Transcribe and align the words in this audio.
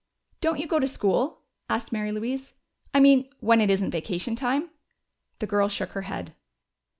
"Don't 0.41 0.59
you 0.59 0.65
go 0.65 0.79
to 0.79 0.87
school?" 0.87 1.41
asked 1.69 1.91
Mary 1.91 2.11
Louise. 2.11 2.55
"I 2.91 2.99
mean 2.99 3.29
when 3.39 3.61
it 3.61 3.69
isn't 3.69 3.91
vacation 3.91 4.35
time?" 4.35 4.71
The 5.37 5.45
girl 5.45 5.69
shook 5.69 5.91
her 5.91 6.01
head. 6.09 6.33